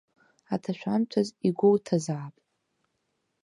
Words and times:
Аҭашәамҭаз 0.53 1.27
игәоуҭозаап. 1.47 2.35